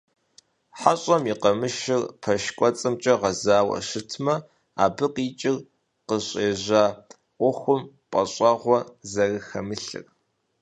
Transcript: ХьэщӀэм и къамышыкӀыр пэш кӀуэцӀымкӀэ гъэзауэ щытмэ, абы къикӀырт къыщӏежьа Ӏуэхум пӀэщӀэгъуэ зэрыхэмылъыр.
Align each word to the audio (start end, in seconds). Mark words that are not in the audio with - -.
ХьэщӀэм 0.79 1.23
и 1.31 1.33
къамышыкӀыр 1.41 2.03
пэш 2.21 2.43
кӀуэцӀымкӀэ 2.57 3.13
гъэзауэ 3.21 3.77
щытмэ, 3.87 4.35
абы 4.83 5.05
къикӀырт 5.13 5.61
къыщӏежьа 6.07 6.83
Ӏуэхум 7.37 7.81
пӀэщӀэгъуэ 8.11 8.79
зэрыхэмылъыр. 9.11 10.05